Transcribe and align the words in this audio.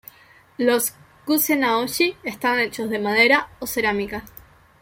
Los 0.57 0.93
k"usenaoshi" 1.27 2.17
están 2.23 2.57
hechos 2.59 2.89
de 2.89 2.97
madera 2.97 3.49
o 3.59 3.67
cerámica. 3.67 4.25